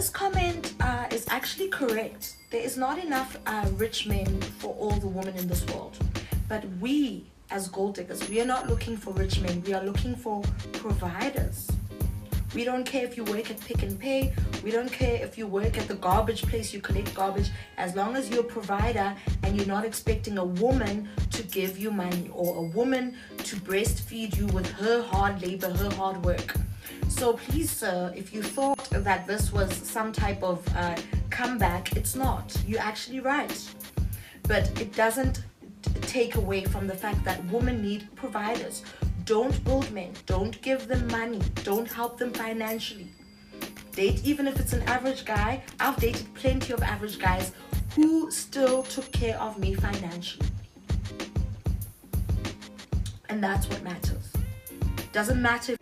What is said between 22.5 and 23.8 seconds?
a woman to